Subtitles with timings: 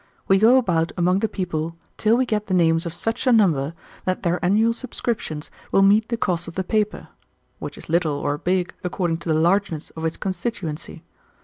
[0.27, 3.75] We go about among the people till we get the names of such a number
[4.05, 7.09] that their annual subscriptions will meet the cost of the paper,
[7.59, 11.03] which is little or big according to the largeness of its constituency.